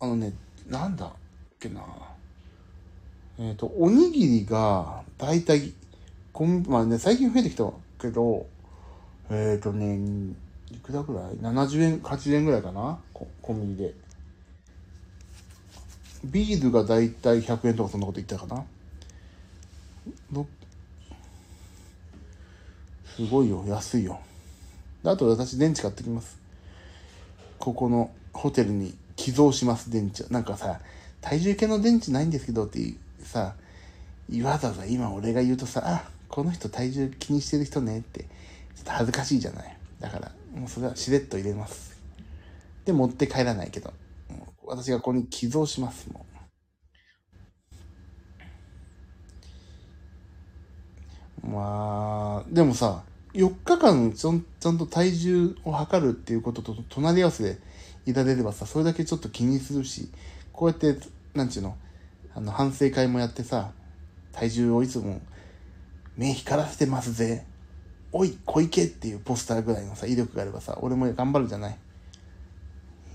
[0.00, 0.32] あのね、
[0.66, 1.12] なんだっ
[1.60, 1.82] けな。
[3.38, 5.72] えっ、ー、と、おにぎりが、だいたい、
[6.32, 8.46] こん、まあね、最近増えてきたけど、
[9.30, 10.34] えっ、ー、とね、
[10.70, 12.98] いくらぐらい ?70 円、80円ぐらいかな？
[13.12, 13.94] コンビニで。
[16.24, 18.64] ビールがだいたい100円とかそんなこと言ったかな？
[23.16, 24.20] すごいよ、安いよ。
[25.02, 26.38] あと私電池買ってきます。
[27.58, 30.24] ここのホテルに寄贈します、電池。
[30.24, 30.80] なんかさ、
[31.20, 33.54] 体重計の電池ないんですけどってさ、
[34.42, 38.26] わざわざ今俺が言うとさ、あ、この人体重気にしてる人ねって、
[38.86, 39.76] と恥ずかしいじゃない。
[40.00, 42.00] だから、もうそれはしれっと入れます。
[42.84, 43.92] で、持って帰らないけど。
[44.64, 46.24] 私がここに寄贈します、も
[51.44, 51.46] う。
[51.48, 57.58] まあ、でもさ、4日間ちゃんちゃんと体重を測るっていうことと隣り合わせで
[58.06, 60.10] いられればさ、それだけちょっと気にするし、
[60.52, 60.96] こうやって、
[61.34, 61.76] なんちゅうの、
[62.34, 63.72] あの、反省会もやってさ、
[64.32, 65.20] 体重をいつも
[66.16, 67.44] 目光らせてますぜ。
[68.12, 71.78] おい、小池っていうポスターぐらいのさ、威力があればさ、俺も頑張るじゃない。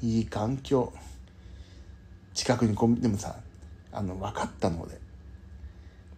[0.03, 0.93] いい環境。
[2.33, 3.35] 近くにコンビでもさ
[3.91, 4.97] あの分かったので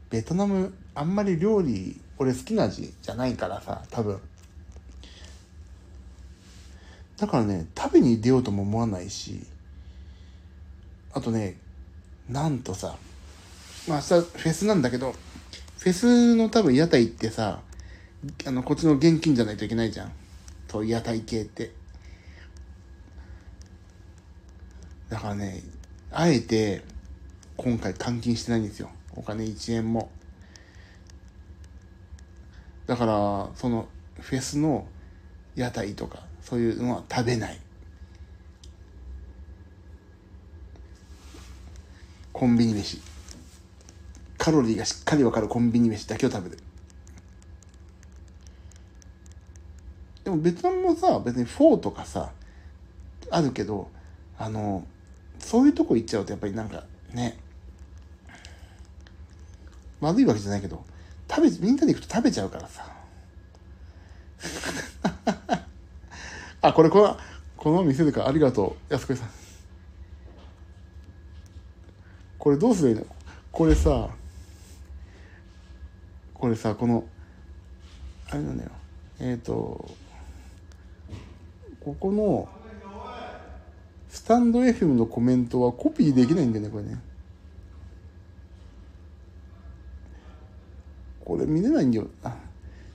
[0.09, 4.19] ベトナムあんまり料理俺好きな味じゃないからさ多分
[7.17, 9.41] だからね食べに出ようとも思わないし
[11.13, 11.57] あとね
[12.29, 12.95] なんとさ
[13.87, 15.13] まあ明日フェスなんだけど
[15.79, 17.59] フェスの多分屋台行ってさ
[18.45, 20.11] あのこっちの現金じゃないといけないじゃん
[20.67, 21.71] と屋台系って
[25.09, 25.61] だからね
[26.15, 26.83] あえて、
[27.57, 28.91] 今回換金してないんですよ。
[29.15, 30.11] お金1円も。
[32.85, 33.87] だから、その、
[34.19, 34.85] フェスの
[35.55, 37.59] 屋台とか、そういうのは食べない。
[42.31, 43.01] コンビニ飯。
[44.37, 46.62] カロリーがしっかりわかるコンビニ飯だけを食べる。
[50.23, 52.31] でもベトナムもさ、別にフォーとかさ、
[53.29, 53.89] あるけど、
[54.37, 54.85] あの、
[55.39, 57.37] そういうとこ行っちゃうとやっぱりなんかね、
[59.99, 60.83] まずいわけじゃないけど、
[61.29, 62.85] 食べ、みんなで行くと食べちゃうからさ。
[66.61, 67.17] あ、これこの、
[67.57, 69.29] この店でか、ありがとう、安子さん。
[72.37, 73.15] これどうすればいいの？
[73.51, 74.09] これさ、
[76.33, 77.05] これさ、この、
[78.29, 78.71] あれなんだよ。
[79.19, 79.89] えっ、ー、と、
[81.83, 82.49] ここの、
[84.09, 87.01] スタンド FM のコメントはコピーできないんだよね、これね。
[91.25, 92.07] これ見れないんだよ。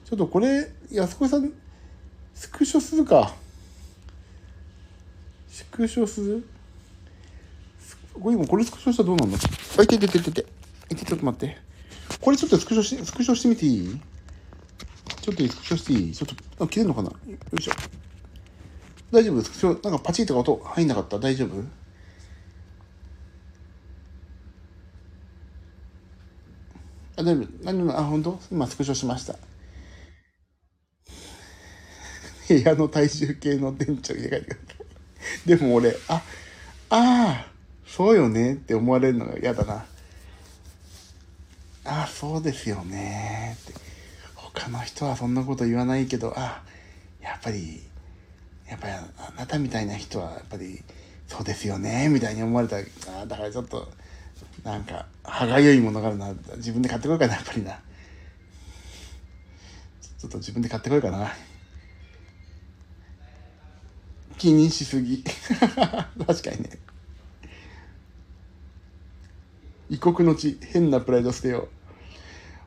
[0.05, 1.53] ちょっとこれ、安子さん、
[2.35, 3.35] スクショするか。
[5.48, 6.46] スクショする？
[8.14, 9.38] これ今これスクショしたらどうなんだ
[9.79, 10.46] あ、いていていていて。
[10.90, 11.57] いて、ちょっと待って。
[12.20, 14.01] これちょっとスクショして、スクショしてみていい？
[15.20, 16.12] ちょっとスクショしていい？
[16.12, 17.11] ちょっと、あ、切れるのかな？
[17.11, 17.16] よ
[17.59, 17.72] いしょ。
[19.11, 21.18] 大丈夫ですかなんかパチッとか音入んなかった？
[21.18, 21.64] 大丈夫？
[27.16, 27.47] あ、大丈夫。
[27.64, 28.38] 何も、あ、本当？
[28.51, 29.35] 今スクショしました。
[32.49, 34.75] 部屋の体重計の店長入れ替えてくださ
[35.47, 35.49] い。
[35.49, 36.23] でも俺、あ、あ
[36.90, 37.47] あ、
[37.87, 39.87] そうよねって思われるのが嫌だな。
[41.85, 43.75] ああ、そうですよねって。
[44.35, 46.62] 他の人はそんなこと言わないけど、あ、
[47.23, 47.83] やっぱり、
[48.68, 50.83] やっぱりあなたみたいな人はやっぱり、
[51.26, 53.88] そうですよねみたいに思われたら、だからちょっと、
[54.64, 56.33] なんか、歯がゆいものがあるな。
[56.57, 57.72] 自分で買ってこようかな、やっぱりな。
[60.18, 61.33] ちょっと自分で買ってこようかな。
[64.37, 65.22] 気にしすぎ。
[65.24, 66.70] 確かにね。
[69.90, 71.68] 異国の地、変なプライド捨てよ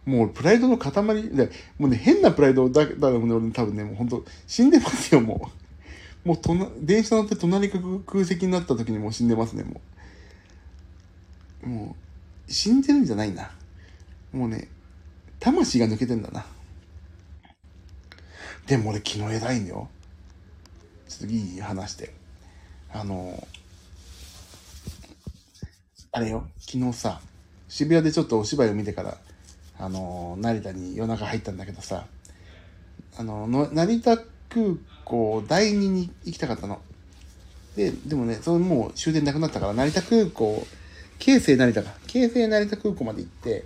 [0.06, 0.10] う。
[0.10, 0.92] もうプライドの塊
[1.30, 5.61] で、もうね、変なプライドだだからね、俺多分ね、もう本当死んでますよ、もう。
[6.24, 9.82] もうと、電車乗って隣が空席になった時にもう死んでますね、も
[11.64, 11.68] う。
[11.68, 11.96] も
[12.48, 13.52] う、死んでるんじゃないな。
[14.32, 14.68] もうね、
[15.40, 16.46] 魂が抜けてんだな。
[18.68, 19.90] でも俺昨日偉いんだよ。
[21.08, 22.14] 次話して。
[22.94, 23.48] あの、
[26.12, 27.22] あれよ、昨日さ、
[27.68, 29.18] 渋谷でちょっとお芝居を見てから、
[29.80, 32.06] あの、成田に夜中入ったんだけどさ、
[33.18, 34.26] あの、の成田空
[35.06, 36.82] 港第2に行きたかったの。
[37.76, 40.66] で、でもね、それもう終電なくなったから、成田空港、
[41.20, 41.94] 京成成田か。
[42.08, 43.66] 京成成田空港まで行って、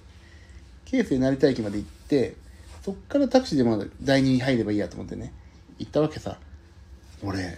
[0.85, 2.35] 京成成田駅まで行って、
[2.83, 5.33] そっからタクシーでまだ第2に入ればいいやと思ってね、
[5.79, 6.37] 行ったわけさ。
[7.23, 7.57] 俺、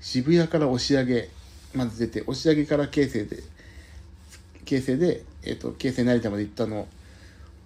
[0.00, 1.28] 渋谷から押上
[1.74, 3.42] まず出て、押上から京成で、
[4.64, 6.86] 京成で、えっ、と、京成成田まで行ったの、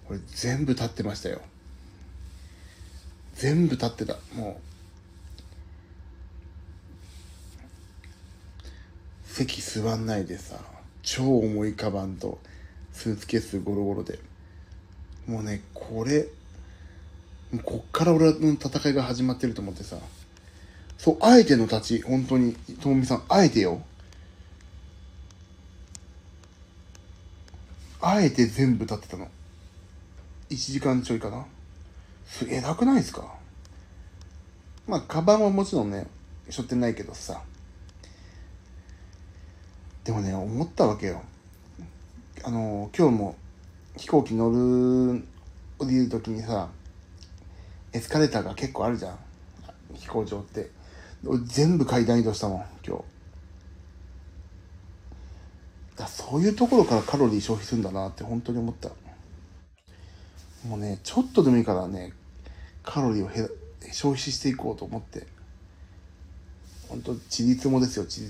[0.07, 1.41] これ全部立ってましたよ。
[3.35, 4.17] 全部立ってた。
[4.35, 4.72] もう、
[9.33, 10.59] 席座んないでさ、
[11.01, 12.37] 超重いカバンと、
[12.91, 14.19] スーツケースゴロゴロで。
[15.25, 16.27] もうね、これ、
[17.51, 19.97] もうこっから俺の戦いが始まってると思ってさ、
[20.99, 23.81] そう、あえての立ち、本当に、ともみさん、あえてよ。
[28.01, 29.27] あえて全部立ってたの。
[30.51, 31.43] 1時間ちょいかな。
[32.27, 33.33] すげえなくないですか？
[34.87, 36.05] まあ、カバンはもちろんね、
[36.51, 37.41] 背負ってないけどさ。
[40.03, 41.21] でもね、思ったわけよ。
[42.43, 43.35] あの、今日も
[43.95, 45.23] 飛行機乗る、
[45.79, 46.69] 降りるときにさ、
[47.93, 49.17] エスカレーターが結構あるじゃん。
[49.93, 50.69] 飛行場って。
[51.45, 53.03] 全部階段移動したもん、今日。
[55.95, 58.89] だそういうところからカロリー消費するんだなって本当に思った。
[60.67, 62.11] もうね、ちょっとでもいいからね、
[62.83, 63.47] カロリーを減
[63.91, 65.27] 消費していこうと思って。
[66.89, 68.29] 本当ちりつもですよ、ちり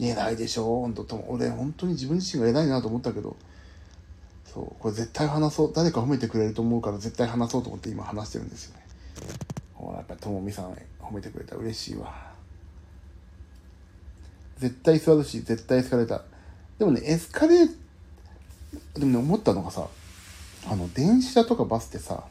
[0.00, 0.22] つも。
[0.22, 3.36] 偉いでしょ本当と俺、本当に自分自身が偉いなと思ったけど、
[4.52, 5.72] そう、これ絶対話そう。
[5.74, 8.82] 誰か褒めてくれると思うから絶対話そうと思って今話してるんですよね。
[9.74, 12.30] ほら、やっぱりともみさん褒めてくれた嬉しいわ。
[14.58, 16.22] 絶対座るし、絶対エスカレーター。
[16.78, 17.68] でもね、エスカレー、
[18.94, 19.88] でもね、思ったのがさ、
[20.68, 22.24] あの、電車とかバスってさ、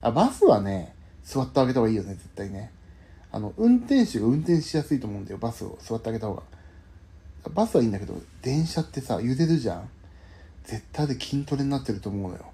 [0.00, 0.94] あ、バスはね、
[1.24, 2.70] 座ってあげた方がいいよね、絶対ね。
[3.30, 6.42] あの、運転手が運転しやすいと思うんだよ、バスを座ってあげた方が。
[7.54, 9.88] バスはいいんだけど、電車ってさ、揺れるじゃん
[10.64, 12.44] 絶対で筋トレになってると思うのよ。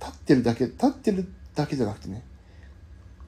[0.00, 2.22] 立ってるだけ、立ってるだけじゃなくてね、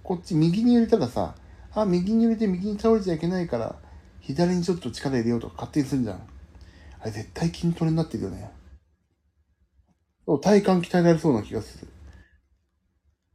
[0.03, 1.35] こっち右に揺れたらさ、
[1.75, 3.77] あ、右に揺れて右に倒れちゃいけないから、
[4.21, 6.21] 左にちょっと力入れようとか勝手にするじゃん。
[7.01, 8.51] あれ絶対筋トレになってるよね。
[10.43, 11.89] 体幹鍛えられそうな気がする。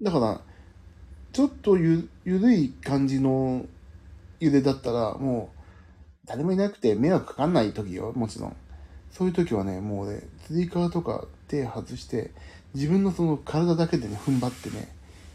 [0.02, 0.42] だから、
[1.32, 3.66] ちょっとゆ、ゆるい感じの
[4.40, 5.61] 揺れだったら、もう、
[6.26, 8.56] 誰もいなくて迷惑かかんない時よ、もちろん。
[9.12, 12.32] そういう時はね、もうね、つり革とか手外して、
[12.74, 14.88] 自分のその体だけでね、踏ん張ってね、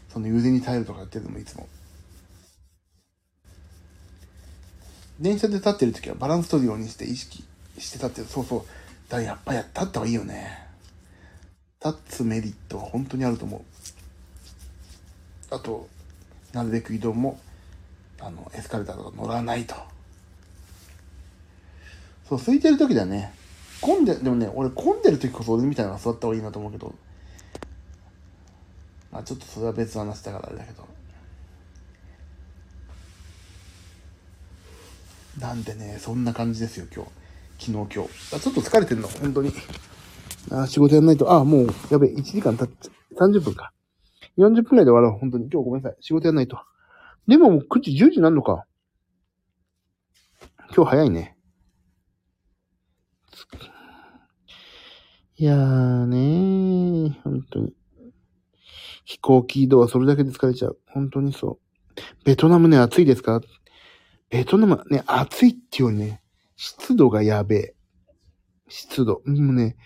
[0.09, 1.67] その揺れに耐えるとかやってるのもいつも。
[5.19, 7.43] 電車で立ってる時はバランス取るようにして意識
[7.77, 8.27] して立ってる。
[8.27, 8.65] そうそう。
[9.09, 10.67] だやっぱり立った方がいいよね。
[11.83, 13.61] 立つメリットは本当にあると思う。
[15.55, 15.87] あと、
[16.53, 17.39] なるべく移動も、
[18.19, 19.75] あの、エスカレーターとか乗らないと。
[22.27, 23.33] そう、空いてる時だね。
[23.81, 26.93] 混んで、でもね、俺混んでる時こそ俺みたいなの座った方がいいなと思うけど。
[29.11, 30.85] まあちょっとそれは別の話だからあれだけど。
[35.39, 37.11] なんでね、そんな感じですよ、今日。
[37.59, 38.35] 昨日、今日。
[38.35, 39.53] あちょっと疲れてんの、本当に。
[40.51, 41.31] あ仕事やんないと。
[41.31, 43.71] あ、もう、やべえ、1時間経っちゃ、30分か。
[44.37, 45.49] 40分ぐらいで終わろう、本当に。
[45.51, 45.97] 今日ごめんなさい。
[46.01, 46.59] 仕事やんないと。
[47.27, 48.65] でももう9時、10時なるのか。
[50.75, 51.36] 今日早いね。
[55.39, 57.73] いやーねー、本当に。
[59.05, 60.79] 飛行機移動はそれだけで疲れちゃう。
[60.87, 61.59] 本当にそ
[61.95, 62.01] う。
[62.25, 63.39] ベトナムね、暑いですか？
[64.31, 66.23] ベトナムね、暑いっていうよりね、
[66.55, 67.75] 湿度がやべえ。
[68.67, 69.21] 湿度。
[69.27, 69.77] もうね、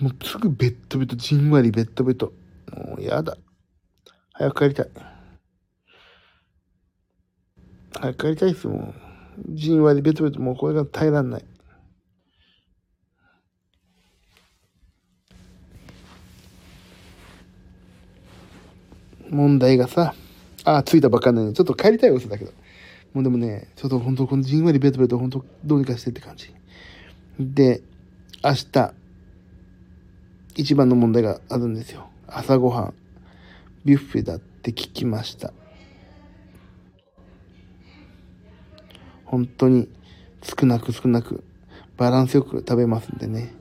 [0.00, 2.32] もうすぐベッドベト、じんわりベッドベト。
[2.76, 3.36] もうやだ。
[4.32, 4.90] 早く帰りたい。
[8.00, 8.92] 早く帰りたいっす、も
[9.38, 9.54] う。
[9.54, 11.44] じんわりベトベト、もうこれが耐えらんない。
[19.30, 20.14] 問題がさ、
[20.64, 22.52] あ、着いたばっかりなの、ちょっと帰りたい嘘だけど。
[23.14, 26.52] もうでもね、ちょっと本当このじんわりベトベト、本当どうにかしてって感じ。
[27.38, 27.80] で、
[28.44, 28.92] 明日、
[30.56, 32.08] 一番の問題があるんですよ。
[32.26, 32.94] 朝ごはん、
[33.84, 35.52] ビュッフェだって聞きました。
[39.24, 39.88] 本当に
[40.42, 41.44] 少なく少なく
[41.96, 43.54] バランスよく食べますんでね。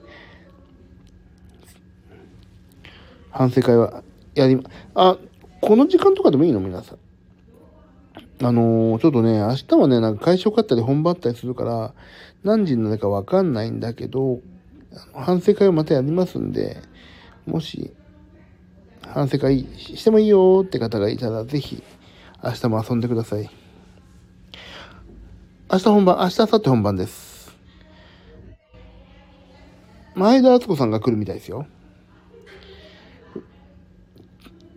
[3.32, 4.04] 反省会は
[4.34, 4.64] やりま、
[4.96, 5.18] あ、
[5.62, 6.60] この時間とかでもいいの？
[6.60, 6.98] 皆さん。
[8.46, 11.94] あのー、ちょっとね、明日はね、なんか会食あったり本番あったりするから、
[12.44, 14.42] 何時になるかわかんないんだけど、
[15.14, 16.78] 反省会をまたやりますんで、
[17.48, 17.92] もし、
[19.02, 21.84] 反省会してもいいよって方がいたら、ぜひ、
[22.44, 23.50] 明日も遊んでください。
[25.72, 27.58] 明日本番、明日、明後日本番です。
[30.14, 31.66] 前田敦子さんが来るみたいですよ。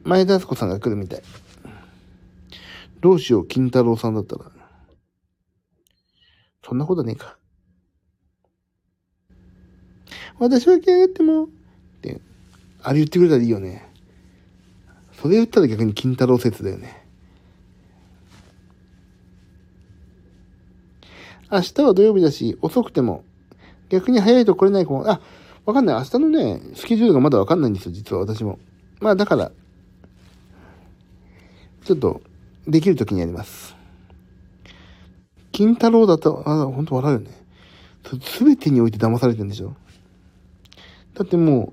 [0.05, 1.23] 前田敦子さんが来るみたい。
[3.01, 4.47] どうしよう、金太郎さんだったら。
[6.65, 7.37] そんなことねえか。
[10.39, 11.49] 私は来やがっても、っ
[12.03, 12.21] て、
[12.83, 13.91] あれ言ってくれたらいいよね。
[15.21, 17.07] それ言ったら逆に金太郎説だよね。
[21.53, 23.25] 明日は土曜日だし、遅くても、
[23.89, 25.21] 逆に早いと来れない子も、あ、
[25.67, 25.97] わかんない。
[25.97, 28.59] 明日のね、スケジュールがまだわかんないんですよ、実は私も。
[29.01, 29.53] まあだから、
[31.91, 32.23] ちょっと、
[32.69, 33.75] できる時にやります。
[35.51, 37.33] 金太郎だと、あ、ほんと笑うよね。
[38.23, 39.75] すべてにおいて騙されてるんでしょ
[41.15, 41.73] だっても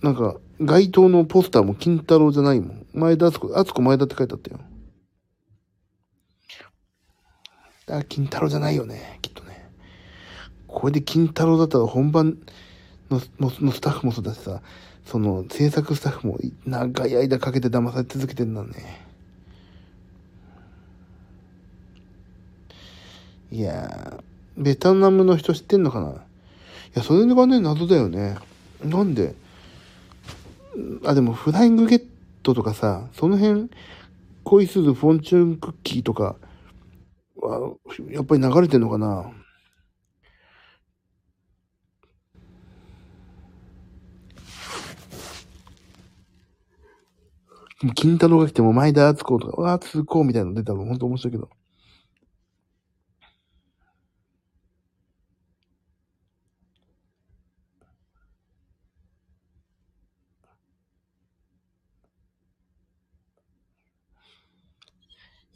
[0.00, 2.86] う、なんか、街頭のポスターも金太郎じゃないもん。
[2.94, 4.60] 前田敦子、敦子前田って書いてあったよ。
[7.90, 9.70] あ、金太郎じゃないよね、きっとね。
[10.66, 12.38] これで金太郎だったら本番
[13.10, 14.62] のののスタッフもそうだしさ、
[15.04, 19.04] その制作スタッフも長い間かけて騙され続けてんだね。
[23.52, 26.10] いやー、ベトナムの人知ってんのかな？
[26.10, 26.14] い
[26.94, 28.36] や、それがね、謎だよね。
[28.82, 29.34] なんで？
[31.04, 32.04] あ、でも、フライングゲッ
[32.42, 33.70] トとかさ、その辺、
[34.42, 36.36] 恋するフォンチューンクッキーとか
[37.36, 37.74] は、
[38.10, 39.30] やっぱり流れてんのかな？
[47.94, 51.50] 金太郎が来ても前田敦子とか、わー、通行みたいなの出たの、ほんと面白いけど。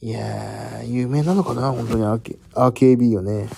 [0.00, 3.48] いやー、有名なのかな本当に RKB よね。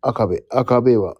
[0.00, 1.16] 赤部、赤部は。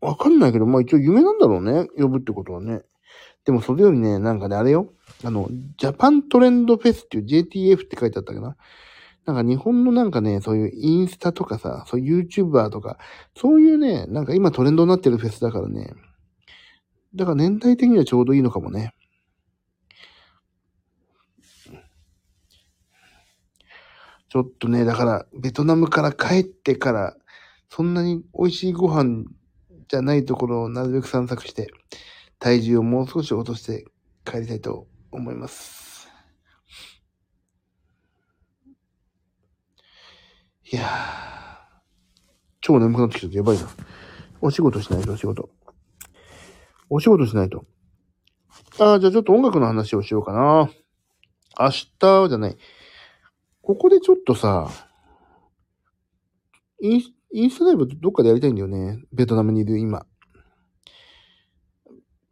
[0.00, 1.88] わかんないけど、まあ一応有名なんだろうね。
[1.98, 2.82] 呼ぶってことはね。
[3.44, 4.92] でもそれよりね、なんかね、あれよ。
[5.24, 8.56] あの、ジャパントレンドフェスっていう JTF って書いてあったかな。
[9.26, 12.98] なんか日本のなんかね、そういうインスタとかさ、そういう YouTuber とか、
[13.36, 15.92] そういうね、なんか今トレンドになってるフェスだからね。
[17.14, 18.94] だから年代的にはちょうどいいのかもね。
[24.28, 27.16] ちょっとね、だから、ベトナムから帰ってから、
[27.68, 29.24] そんなに美味しいご飯
[29.88, 31.72] じゃないところをなるべく散策して、
[32.40, 33.84] 体重をもう少し落として
[34.24, 36.08] 帰りたいと思います。
[40.72, 40.86] いやー、
[42.60, 43.68] 超眠くなってきちゃってやばいな。
[44.40, 45.50] お仕事しないと、お仕事。
[46.88, 47.66] お仕事しないと。
[48.78, 50.70] ああ、じゃあちょっと音楽の話をしようかな。
[51.58, 52.56] 明日じゃない。
[53.60, 54.70] ここでちょっとさ、
[56.80, 58.98] インスインスタライブどっかでやりたいんだよね。
[59.12, 60.06] ベトナムにいる今。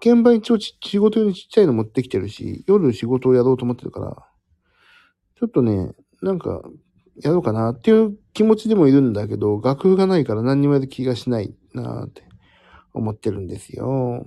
[0.01, 4.17] 現場一応仕事用にちっちゃいの持ってきてるし、夜仕事をやろうと思ってるから、
[5.39, 5.93] ちょっとね、
[6.23, 6.63] なんか、
[7.21, 12.23] やろうかなっていう気持ちでもいるんだけど、楽譜がないから何にもやる気がしないなって
[12.95, 14.25] 思ってるんですよ。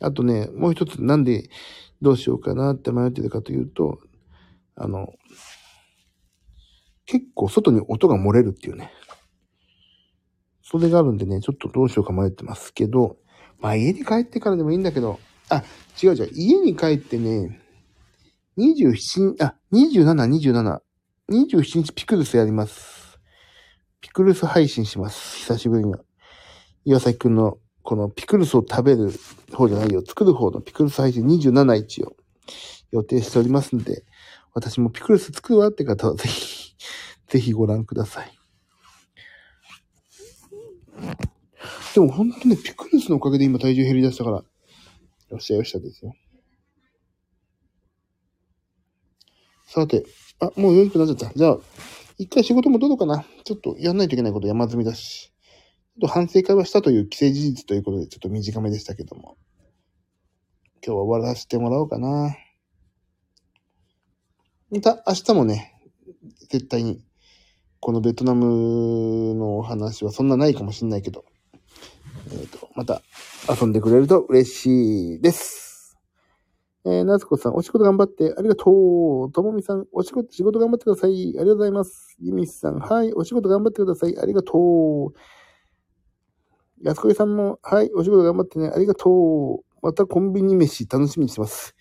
[0.00, 1.48] あとね、もう一つなんで
[2.00, 3.98] どうしようかなって迷ってるかというと、
[4.76, 5.12] あの、
[7.06, 8.92] 結構外に音が漏れるっていうね。
[10.62, 13.16] それがあるんでね、ちょっとどうしようか迷ってますけど、
[13.60, 15.64] まあ家に帰ってからでもいいんだけど、あ、
[16.02, 16.30] 違う違う。
[16.32, 17.60] 家に帰ってね、
[18.58, 20.14] 27、あ、27、
[20.52, 20.80] 27。
[21.30, 23.18] 27日ピクルスやります。
[24.00, 25.38] ピクルス配信します。
[25.38, 25.94] 久しぶりに。
[26.84, 29.12] 岩崎くんの、このピクルスを食べる
[29.52, 30.02] 方じゃないよ。
[30.06, 32.16] 作る方のピクルス配信27日を
[32.92, 34.04] 予定しておりますんで、
[34.54, 36.74] 私もピクルス作るわって方はぜひ、
[37.26, 38.32] ぜひご覧ください。
[41.94, 44.44] でも本当ね、ピクルスのおかげで今体重減り出したから、よ
[45.36, 46.14] っしゃよっしゃですよ。
[49.66, 50.06] さて、
[50.40, 51.38] あ、もう4分なっちゃった。
[51.38, 51.58] じゃあ、
[52.18, 53.24] 一回仕事もどうかな。
[53.44, 55.32] ちょっとやんないといけないこと山積みだし。
[56.00, 59.36] ちょっと反省会はしたという既成事実ということで、ちょっと短めでしたけども。
[60.84, 62.36] 今日は終わらせてもらおうかな。
[64.70, 65.74] また、明日もね、
[66.48, 67.02] 絶対に、
[67.80, 71.24] このベトナムのお話はそんなないかもしんないけど、
[72.32, 73.02] えっ、と、また
[73.48, 75.98] 遊んでくれると嬉しいです。
[76.84, 78.70] えー、なつこさん、お仕事頑張ってありがと
[79.28, 79.32] う。
[79.32, 81.10] ともみさん、お仕事、仕事頑張ってください。
[81.10, 82.16] ありがとうございます。
[82.20, 84.18] ゆみさん、はい、お仕事頑張ってください。
[84.18, 85.12] ありがとう。
[86.82, 88.70] やすこいさんも、はい、お仕事頑張ってね。
[88.74, 89.64] ありがとう。
[89.82, 91.74] またコンビニ飯楽しみにしてます。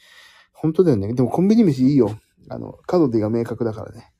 [0.51, 1.13] 本当だよね。
[1.13, 2.19] でもコンビニ飯いいよ。
[2.49, 4.11] あの、カロリーが明確だからね。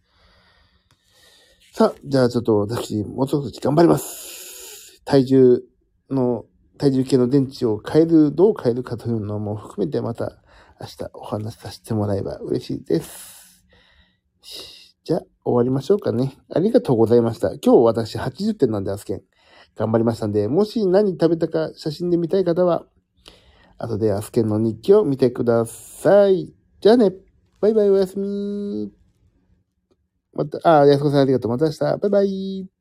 [1.74, 5.02] さあ、じゃあちょっと私、もうちょっと頑張ります。
[5.06, 5.64] 体重
[6.10, 6.46] の、
[6.78, 10.42] 体重計の電池を変える、どう変えるかというのも含めてまた
[10.80, 13.66] 明日お話しさせてもらえば嬉しいです。
[15.04, 16.38] じゃあ、終わりましょうかね。
[16.54, 17.54] ありがとうございました。
[17.54, 19.22] 今日私80点なんで、アスケン。
[19.76, 22.86] 頑張りましたんで、もし何食べたか写真で見たい方は、
[23.78, 26.54] 後でアスケンの日記を見てください。
[26.82, 27.14] じゃあね。
[27.60, 28.92] バイバイおやすみ。
[30.34, 31.52] また、あ、安子さんありがとう。
[31.52, 31.80] また明日。
[31.80, 32.77] バイバイ。